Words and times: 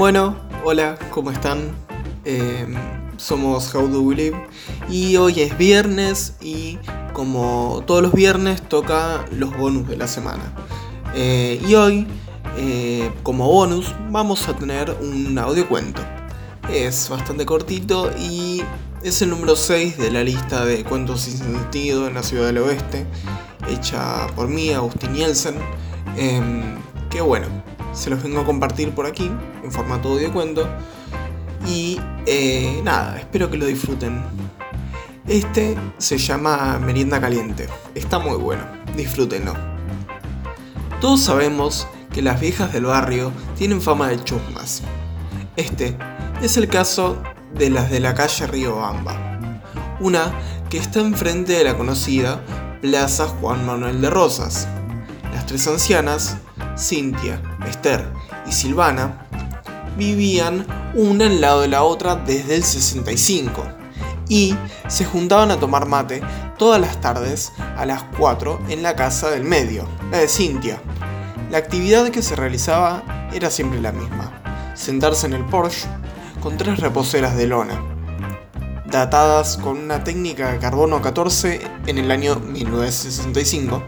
Bueno, 0.00 0.34
hola, 0.64 0.98
¿cómo 1.10 1.30
están? 1.30 1.72
Em, 2.24 2.74
somos 3.18 3.74
How 3.74 3.86
Do 3.86 4.00
We 4.00 4.14
Live 4.14 4.46
y 4.88 5.16
hoy 5.16 5.42
es 5.42 5.58
viernes 5.58 6.36
y 6.40 6.78
como 7.12 7.84
todos 7.86 8.00
los 8.00 8.14
viernes 8.14 8.66
toca 8.66 9.26
los 9.30 9.54
bonus 9.58 9.86
de 9.88 9.98
la 9.98 10.08
semana. 10.08 10.54
Eh, 11.14 11.60
y 11.68 11.74
hoy, 11.74 12.06
eh, 12.56 13.12
como 13.22 13.46
bonus, 13.46 13.94
vamos 14.08 14.48
a 14.48 14.56
tener 14.56 14.90
un 15.02 15.36
audio 15.36 15.68
cuento. 15.68 16.00
Es 16.72 17.10
bastante 17.10 17.44
cortito 17.44 18.10
y 18.18 18.62
es 19.02 19.20
el 19.20 19.28
número 19.28 19.54
6 19.54 19.98
de 19.98 20.10
la 20.10 20.24
lista 20.24 20.64
de 20.64 20.82
cuentos 20.82 21.20
sin 21.20 21.36
sentido 21.36 22.08
en 22.08 22.14
la 22.14 22.22
ciudad 22.22 22.46
del 22.46 22.56
oeste, 22.56 23.04
hecha 23.68 24.28
por 24.34 24.48
mí, 24.48 24.70
Agustín 24.70 25.12
Nielsen. 25.12 25.56
Em, 26.16 26.62
que 27.10 27.20
bueno, 27.20 27.48
se 27.92 28.10
los 28.10 28.22
vengo 28.22 28.40
a 28.40 28.44
compartir 28.44 28.92
por 28.92 29.06
aquí, 29.06 29.30
en 29.62 29.72
formato 29.72 30.12
audio 30.12 30.32
cuento. 30.32 30.68
Y 31.66 32.00
eh, 32.26 32.80
nada, 32.84 33.18
espero 33.18 33.50
que 33.50 33.56
lo 33.56 33.66
disfruten. 33.66 34.22
Este 35.26 35.76
se 35.98 36.18
llama 36.18 36.78
Merienda 36.78 37.20
Caliente. 37.20 37.68
Está 37.94 38.18
muy 38.18 38.36
bueno, 38.36 38.62
disfrútenlo. 38.96 39.54
Todos 41.00 41.20
sabemos 41.20 41.86
que 42.12 42.22
las 42.22 42.40
viejas 42.40 42.72
del 42.72 42.86
barrio 42.86 43.32
tienen 43.56 43.80
fama 43.80 44.08
de 44.08 44.22
chusmas. 44.24 44.82
Este 45.56 45.96
es 46.42 46.56
el 46.56 46.68
caso 46.68 47.22
de 47.54 47.70
las 47.70 47.90
de 47.90 48.00
la 48.00 48.14
calle 48.14 48.46
Río 48.46 48.76
Bamba. 48.76 49.60
Una 50.00 50.32
que 50.68 50.78
está 50.78 51.00
enfrente 51.00 51.52
de 51.52 51.64
la 51.64 51.76
conocida 51.76 52.42
Plaza 52.80 53.28
Juan 53.28 53.66
Manuel 53.66 54.00
de 54.00 54.10
Rosas. 54.10 54.66
Las 55.40 55.46
tres 55.46 55.66
ancianas, 55.68 56.36
Cintia, 56.76 57.40
Esther 57.66 58.12
y 58.46 58.52
Silvana, 58.52 59.26
vivían 59.96 60.66
una 60.94 61.28
al 61.28 61.40
lado 61.40 61.62
de 61.62 61.68
la 61.68 61.82
otra 61.82 62.14
desde 62.14 62.56
el 62.56 62.62
65 62.62 63.64
y 64.28 64.54
se 64.86 65.06
juntaban 65.06 65.50
a 65.50 65.58
tomar 65.58 65.86
mate 65.86 66.20
todas 66.58 66.78
las 66.78 67.00
tardes 67.00 67.52
a 67.78 67.86
las 67.86 68.02
4 68.18 68.60
en 68.68 68.82
la 68.82 68.94
casa 68.94 69.30
del 69.30 69.44
medio, 69.44 69.88
la 70.10 70.18
de 70.18 70.28
Cintia. 70.28 70.78
La 71.50 71.56
actividad 71.56 72.10
que 72.10 72.20
se 72.20 72.36
realizaba 72.36 73.30
era 73.32 73.50
siempre 73.50 73.80
la 73.80 73.92
misma, 73.92 74.42
sentarse 74.74 75.26
en 75.26 75.32
el 75.32 75.46
Porsche 75.46 75.88
con 76.42 76.58
tres 76.58 76.80
reposeras 76.80 77.34
de 77.34 77.46
lona, 77.46 77.82
datadas 78.90 79.56
con 79.56 79.78
una 79.78 80.04
técnica 80.04 80.52
de 80.52 80.58
carbono 80.58 81.00
14 81.00 81.62
en 81.86 81.96
el 81.96 82.10
año 82.10 82.36
1965, 82.36 83.82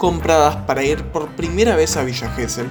compradas 0.00 0.56
para 0.64 0.82
ir 0.82 1.04
por 1.12 1.28
primera 1.36 1.76
vez 1.76 1.94
a 1.98 2.02
Villa 2.02 2.30
Gesell, 2.30 2.70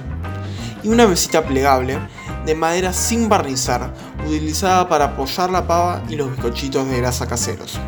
y 0.82 0.88
una 0.88 1.06
mesita 1.06 1.44
plegable 1.44 1.96
de 2.44 2.54
madera 2.56 2.92
sin 2.92 3.28
barnizar, 3.28 3.94
utilizada 4.26 4.88
para 4.88 5.04
apoyar 5.04 5.48
la 5.48 5.64
pava 5.64 6.02
y 6.08 6.16
los 6.16 6.28
bizcochitos 6.32 6.88
de 6.88 6.96
grasa 6.96 7.28
caseros. 7.28 7.78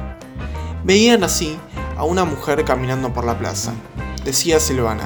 Veían 0.85 1.25
así 1.25 1.59
a 1.97 2.05
una 2.05 2.25
mujer 2.25 2.65
caminando 2.65 3.13
por 3.13 3.25
la 3.25 3.37
plaza. 3.37 3.73
Decía 4.25 4.61
Silvana, 4.61 5.05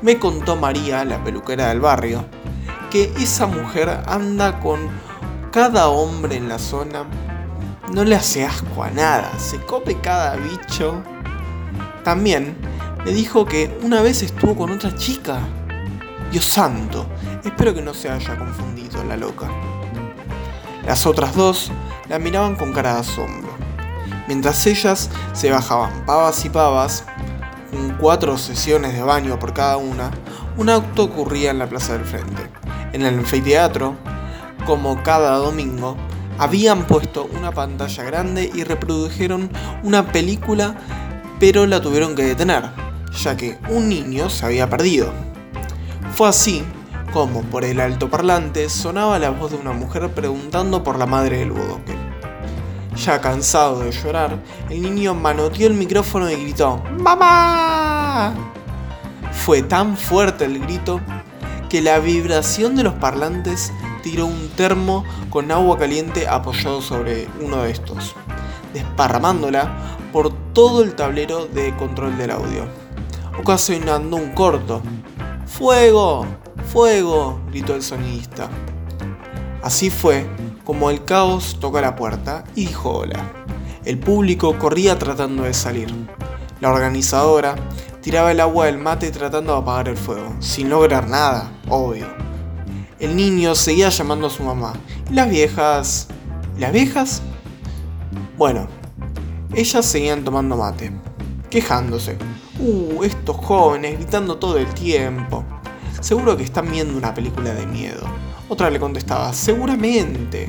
me 0.00 0.18
contó 0.18 0.56
María, 0.56 1.04
la 1.04 1.22
peluquera 1.22 1.68
del 1.68 1.80
barrio, 1.80 2.24
que 2.90 3.12
esa 3.18 3.46
mujer 3.46 4.04
anda 4.06 4.58
con 4.60 4.88
cada 5.52 5.88
hombre 5.88 6.36
en 6.36 6.48
la 6.48 6.58
zona. 6.58 7.04
No 7.92 8.04
le 8.04 8.16
hace 8.16 8.46
asco 8.46 8.82
a 8.82 8.90
nada, 8.90 9.38
se 9.38 9.60
come 9.60 10.00
cada 10.00 10.36
bicho. 10.36 11.02
También 12.04 12.56
me 13.06 13.12
dijo 13.12 13.44
que 13.46 13.70
una 13.82 14.02
vez 14.02 14.24
estuvo 14.24 14.56
con 14.56 14.72
otra 14.72 14.92
chica. 14.96 15.38
Dios 16.32 16.44
santo, 16.44 17.06
espero 17.44 17.72
que 17.72 17.80
no 17.80 17.94
se 17.94 18.10
haya 18.10 18.36
confundido 18.36 19.04
la 19.04 19.16
loca. 19.16 19.48
Las 20.84 21.06
otras 21.06 21.36
dos 21.36 21.70
la 22.08 22.18
miraban 22.18 22.56
con 22.56 22.72
cara 22.72 22.94
de 22.94 23.00
asombro, 23.00 23.52
mientras 24.26 24.66
ellas 24.66 25.08
se 25.34 25.52
bajaban 25.52 26.04
pavas 26.04 26.44
y 26.44 26.50
pavas, 26.50 27.04
con 27.70 27.96
cuatro 27.96 28.36
sesiones 28.38 28.94
de 28.94 29.02
baño 29.02 29.38
por 29.38 29.54
cada 29.54 29.76
una, 29.76 30.10
un 30.56 30.68
acto 30.68 31.04
ocurría 31.04 31.52
en 31.52 31.60
la 31.60 31.68
plaza 31.68 31.92
del 31.92 32.04
frente. 32.04 32.50
En 32.92 33.02
el 33.02 33.18
anfiteatro, 33.18 33.94
como 34.66 35.00
cada 35.04 35.36
domingo, 35.36 35.96
habían 36.38 36.84
puesto 36.88 37.28
una 37.38 37.52
pantalla 37.52 38.02
grande 38.02 38.50
y 38.52 38.64
reprodujeron 38.64 39.48
una 39.84 40.10
película, 40.10 40.74
pero 41.38 41.66
la 41.66 41.80
tuvieron 41.80 42.16
que 42.16 42.24
detener, 42.24 42.85
ya 43.16 43.36
que 43.36 43.58
un 43.68 43.88
niño 43.88 44.30
se 44.30 44.46
había 44.46 44.68
perdido. 44.68 45.12
Fue 46.14 46.28
así 46.28 46.64
como 47.12 47.42
por 47.42 47.64
el 47.64 47.80
altoparlante 47.80 48.68
sonaba 48.68 49.18
la 49.18 49.30
voz 49.30 49.52
de 49.52 49.56
una 49.56 49.72
mujer 49.72 50.10
preguntando 50.12 50.82
por 50.82 50.98
la 50.98 51.06
madre 51.06 51.38
del 51.38 51.52
bodoque. 51.52 51.96
Ya 52.96 53.20
cansado 53.20 53.80
de 53.80 53.92
llorar, 53.92 54.38
el 54.70 54.82
niño 54.82 55.14
manoteó 55.14 55.66
el 55.66 55.74
micrófono 55.74 56.30
y 56.30 56.36
gritó 56.36 56.82
¡Mamá! 56.98 58.34
Fue 59.32 59.62
tan 59.62 59.96
fuerte 59.96 60.44
el 60.44 60.60
grito 60.60 61.00
que 61.68 61.82
la 61.82 61.98
vibración 61.98 62.76
de 62.76 62.84
los 62.84 62.94
parlantes 62.94 63.72
tiró 64.02 64.26
un 64.26 64.48
termo 64.50 65.04
con 65.30 65.50
agua 65.50 65.78
caliente 65.78 66.26
apoyado 66.26 66.80
sobre 66.80 67.28
uno 67.40 67.62
de 67.62 67.70
estos, 67.70 68.14
desparramándola 68.72 69.96
por 70.12 70.32
todo 70.52 70.82
el 70.82 70.94
tablero 70.94 71.46
de 71.46 71.74
control 71.76 72.16
del 72.16 72.30
audio, 72.30 72.66
ocasionando 73.38 74.16
un 74.16 74.30
corto. 74.32 74.82
¡Fuego! 75.46 76.26
¡Fuego! 76.72 77.40
gritó 77.50 77.74
el 77.74 77.82
sonidista. 77.82 78.48
Así 79.62 79.90
fue 79.90 80.26
como 80.64 80.90
el 80.90 81.04
caos 81.04 81.58
tocó 81.60 81.80
la 81.80 81.96
puerta 81.96 82.44
y 82.54 82.66
dijo 82.66 82.90
hola. 82.90 83.32
El 83.84 83.98
público 83.98 84.58
corría 84.58 84.98
tratando 84.98 85.44
de 85.44 85.54
salir. 85.54 85.92
La 86.60 86.72
organizadora 86.72 87.54
tiraba 88.00 88.32
el 88.32 88.40
agua 88.40 88.66
del 88.66 88.78
mate 88.78 89.10
tratando 89.10 89.52
de 89.52 89.58
apagar 89.60 89.88
el 89.88 89.96
fuego, 89.96 90.34
sin 90.40 90.68
lograr 90.68 91.08
nada, 91.08 91.52
obvio. 91.68 92.06
El 92.98 93.14
niño 93.14 93.54
seguía 93.54 93.90
llamando 93.90 94.26
a 94.26 94.30
su 94.30 94.42
mamá. 94.42 94.72
¿Y 95.10 95.14
las 95.14 95.28
viejas? 95.28 96.08
¿Las 96.58 96.72
viejas? 96.72 97.22
Bueno, 98.36 98.66
ellas 99.54 99.86
seguían 99.86 100.24
tomando 100.24 100.56
mate, 100.56 100.92
quejándose. 101.50 102.18
Uh, 102.58 103.04
estos 103.04 103.36
jóvenes 103.36 103.98
gritando 103.98 104.38
todo 104.38 104.56
el 104.56 104.66
tiempo. 104.72 105.44
Seguro 106.00 106.36
que 106.36 106.44
están 106.44 106.70
viendo 106.70 106.96
una 106.96 107.12
película 107.12 107.52
de 107.52 107.66
miedo. 107.66 108.02
Otra 108.48 108.70
le 108.70 108.80
contestaba, 108.80 109.32
seguramente. 109.34 110.48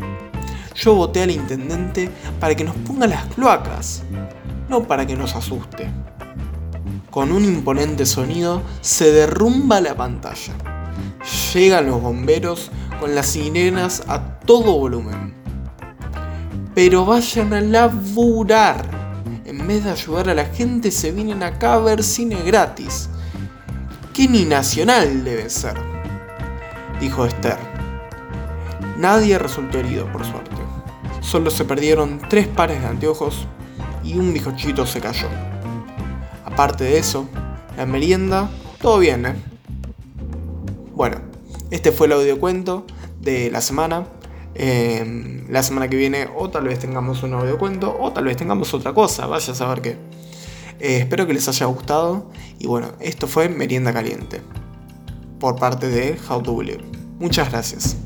Yo 0.75 0.95
voté 0.95 1.23
al 1.23 1.31
intendente 1.31 2.09
para 2.39 2.55
que 2.55 2.63
nos 2.63 2.75
ponga 2.75 3.07
las 3.07 3.25
cloacas, 3.25 4.03
no 4.69 4.83
para 4.83 5.05
que 5.05 5.17
nos 5.17 5.35
asuste. 5.35 5.89
Con 7.09 7.31
un 7.31 7.43
imponente 7.43 8.05
sonido 8.05 8.61
se 8.79 9.11
derrumba 9.11 9.81
la 9.81 9.95
pantalla. 9.95 10.53
Llegan 11.53 11.87
los 11.87 12.01
bomberos 12.01 12.71
con 13.01 13.15
las 13.15 13.25
sirenas 13.25 14.03
a 14.07 14.39
todo 14.39 14.77
volumen. 14.77 15.33
Pero 16.73 17.05
vayan 17.05 17.53
a 17.53 17.59
laburar. 17.59 18.96
En 19.67 19.73
vez 19.73 19.83
de 19.83 19.91
ayudar 19.91 20.29
a 20.29 20.33
la 20.33 20.45
gente 20.45 20.91
se 20.91 21.11
vienen 21.11 21.43
acá 21.43 21.73
a 21.73 21.79
ver 21.79 22.01
cine 22.01 22.41
gratis. 22.45 23.09
Que 24.13 24.25
ni 24.29 24.45
nacional 24.45 25.25
debe 25.25 25.49
ser, 25.49 25.73
dijo 27.01 27.25
Esther. 27.25 27.57
Nadie 28.97 29.37
resultó 29.37 29.79
herido, 29.79 30.09
por 30.09 30.23
suerte. 30.23 30.55
Solo 31.19 31.51
se 31.51 31.65
perdieron 31.65 32.21
tres 32.29 32.47
pares 32.47 32.79
de 32.79 32.87
anteojos 32.87 33.45
y 34.05 34.17
un 34.17 34.31
bizcochito 34.31 34.85
se 34.85 35.01
cayó. 35.01 35.27
Aparte 36.45 36.85
de 36.85 36.97
eso, 36.97 37.27
la 37.75 37.85
merienda, 37.85 38.49
todo 38.81 38.99
bien, 38.99 39.25
¿eh? 39.25 39.35
Bueno, 40.93 41.17
este 41.71 41.91
fue 41.91 42.07
el 42.07 42.13
audiocuento 42.13 42.85
de 43.19 43.51
la 43.51 43.59
semana. 43.59 44.05
Eh, 44.59 45.45
la 45.49 45.61
semana 45.61 45.87
que 45.87 45.95
viene 45.95 46.27
o 46.35 46.49
tal 46.49 46.63
vez 46.63 46.79
tengamos 46.79 47.21
un 47.21 47.33
audiocuento 47.35 47.95
o 47.99 48.11
tal 48.11 48.25
vez 48.25 48.37
tengamos 48.37 48.73
otra 48.73 48.91
cosa, 48.91 49.27
vaya 49.27 49.53
a 49.53 49.55
saber 49.55 49.81
qué. 49.81 49.97
Eh, 50.79 50.97
espero 50.97 51.27
que 51.27 51.33
les 51.33 51.47
haya 51.47 51.67
gustado 51.67 52.31
y 52.57 52.65
bueno, 52.65 52.93
esto 52.99 53.27
fue 53.27 53.49
Merienda 53.49 53.93
Caliente 53.93 54.41
por 55.39 55.57
parte 55.57 55.89
de 55.89 56.17
How 56.27 56.41
to 56.41 56.57
Believe. 56.57 56.83
Muchas 57.19 57.51
gracias. 57.51 57.97